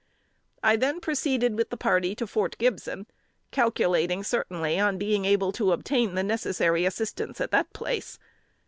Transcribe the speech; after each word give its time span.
I 0.63 0.77
then 0.77 0.99
proceeded 0.99 1.55
with 1.55 1.69
the 1.69 1.77
party 1.77 2.15
to 2.15 2.25
Fort 2.25 2.57
Gibson, 2.57 3.05
calculating 3.51 4.23
certainly 4.23 4.79
on 4.79 4.97
being 4.97 5.25
able 5.25 5.51
to 5.51 5.73
obtain 5.73 6.15
the 6.15 6.23
necessary 6.23 6.85
assistance 6.87 7.39
at 7.39 7.51
that 7.51 7.71
place. 7.71 8.17